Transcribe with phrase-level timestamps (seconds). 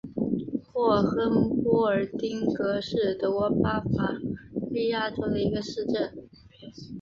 [0.71, 4.15] 霍亨波尔丁格是德国巴伐
[4.71, 6.27] 利亚州的一个市镇。